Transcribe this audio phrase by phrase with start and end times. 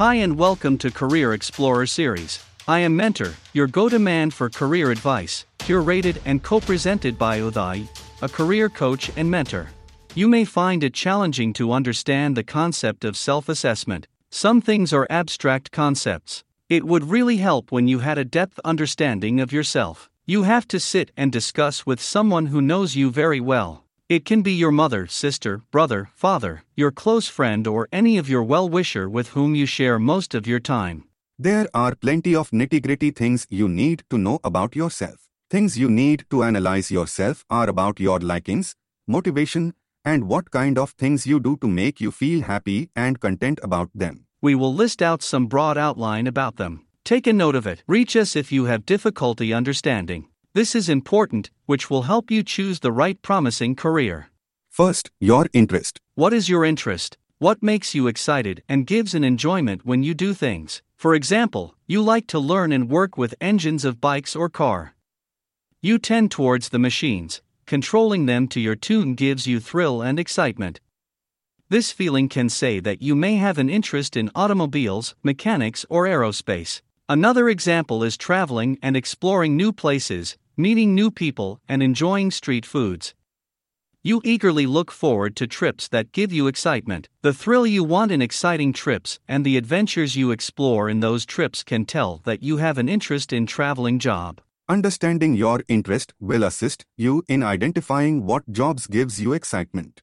[0.00, 2.42] Hi and welcome to Career Explorer series.
[2.66, 7.38] I am Mentor, your go to man for career advice, curated and co presented by
[7.40, 7.86] Uday,
[8.22, 9.68] a career coach and mentor.
[10.14, 14.06] You may find it challenging to understand the concept of self assessment.
[14.30, 16.44] Some things are abstract concepts.
[16.70, 20.08] It would really help when you had a depth understanding of yourself.
[20.24, 23.84] You have to sit and discuss with someone who knows you very well.
[24.10, 28.42] It can be your mother, sister, brother, father, your close friend, or any of your
[28.42, 31.04] well wisher with whom you share most of your time.
[31.38, 35.28] There are plenty of nitty gritty things you need to know about yourself.
[35.48, 38.74] Things you need to analyze yourself are about your likings,
[39.06, 43.60] motivation, and what kind of things you do to make you feel happy and content
[43.62, 44.26] about them.
[44.42, 46.84] We will list out some broad outline about them.
[47.04, 47.84] Take a note of it.
[47.86, 50.26] Reach us if you have difficulty understanding.
[50.52, 54.30] This is important, which will help you choose the right promising career.
[54.68, 56.00] First, your interest.
[56.16, 57.16] What is your interest?
[57.38, 60.82] What makes you excited and gives an enjoyment when you do things?
[60.96, 64.96] For example, you like to learn and work with engines of bikes or car.
[65.82, 70.80] You tend towards the machines, controlling them to your tune gives you thrill and excitement.
[71.68, 76.80] This feeling can say that you may have an interest in automobiles, mechanics, or aerospace.
[77.10, 83.14] Another example is traveling and exploring new places, meeting new people, and enjoying street foods.
[84.04, 87.08] You eagerly look forward to trips that give you excitement.
[87.22, 91.64] The thrill you want in exciting trips and the adventures you explore in those trips
[91.64, 94.40] can tell that you have an interest in traveling job.
[94.68, 100.00] Understanding your interest will assist you in identifying what jobs gives you excitement.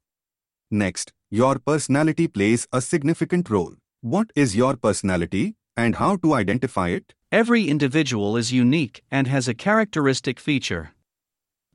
[0.70, 3.76] Next, your personality plays a significant role.
[4.02, 5.56] What is your personality?
[5.78, 7.14] And how to identify it?
[7.32, 10.94] Every individual is unique and has a characteristic feature.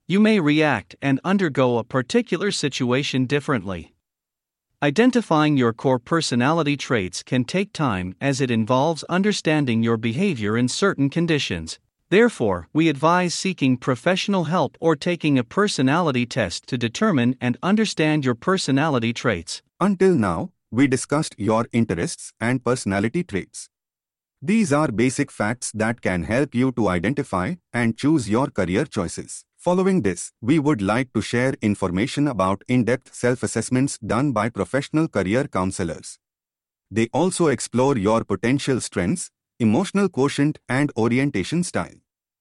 [0.08, 3.94] You may react and undergo a particular situation differently.
[4.82, 10.68] Identifying your core personality traits can take time as it involves understanding your behavior in
[10.68, 11.78] certain conditions.
[12.10, 18.24] Therefore, we advise seeking professional help or taking a personality test to determine and understand
[18.24, 19.62] your personality traits.
[19.80, 23.68] Until now, we discussed your interests and personality traits.
[24.44, 29.44] These are basic facts that can help you to identify and choose your career choices.
[29.56, 35.46] Following this, we would like to share information about in-depth self-assessments done by professional career
[35.46, 36.18] counselors.
[36.90, 39.30] They also explore your potential strengths,
[39.60, 41.94] emotional quotient, and orientation style.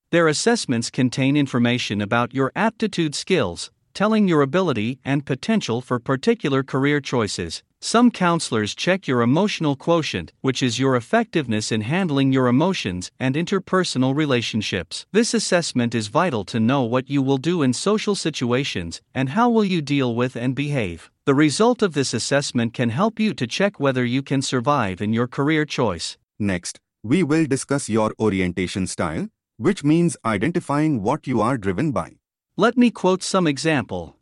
[0.10, 6.64] Their assessments contain information about your aptitude skills, telling your ability and potential for particular
[6.64, 12.48] career choices, some counselors check your emotional quotient, which is your effectiveness in handling your
[12.48, 15.06] emotions and interpersonal relationships.
[15.12, 19.50] This assessment is vital to know what you will do in social situations and how
[19.50, 21.10] will you deal with and behave.
[21.26, 25.12] The result of this assessment can help you to check whether you can survive in
[25.12, 26.18] your career choice.
[26.40, 29.28] Next, we will discuss your orientation style,
[29.58, 32.12] which means identifying what you are driven by.
[32.58, 34.18] Let me quote some example.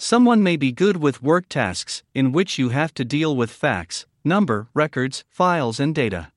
[0.00, 4.06] Someone may be good with work tasks, in which you have to deal with facts,
[4.24, 6.30] number, records, files, and data.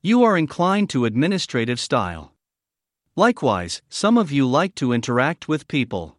[0.00, 2.32] You are inclined to administrative style.
[3.16, 6.16] Likewise, some of you like to interact with people.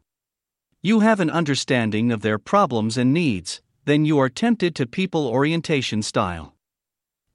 [0.84, 5.28] You have an understanding of their problems and needs, then you are tempted to people
[5.28, 6.54] orientation style.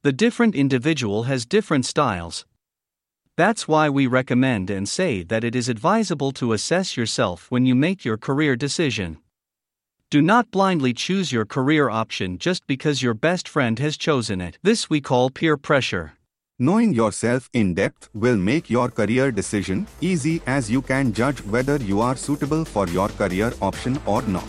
[0.02, 2.46] The different individual has different styles,
[3.36, 7.74] that's why we recommend and say that it is advisable to assess yourself when you
[7.74, 9.18] make your career decision.
[10.10, 14.56] Do not blindly choose your career option just because your best friend has chosen it.
[14.62, 16.14] This we call peer pressure.
[16.58, 21.76] Knowing yourself in depth will make your career decision easy as you can judge whether
[21.76, 24.46] you are suitable for your career option or not.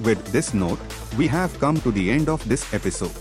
[0.00, 0.80] With this note,
[1.16, 3.12] we have come to the end of this episode.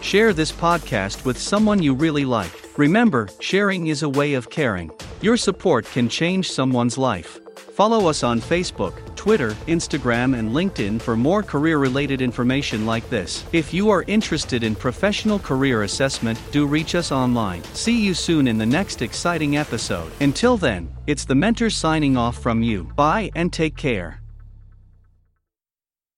[0.00, 2.63] Share this podcast with someone you really like.
[2.76, 4.90] Remember, sharing is a way of caring.
[5.20, 7.38] Your support can change someone's life.
[7.74, 13.44] Follow us on Facebook, Twitter, Instagram, and LinkedIn for more career related information like this.
[13.52, 17.62] If you are interested in professional career assessment, do reach us online.
[17.74, 20.10] See you soon in the next exciting episode.
[20.20, 22.84] Until then, it's the mentor signing off from you.
[22.96, 24.23] Bye and take care.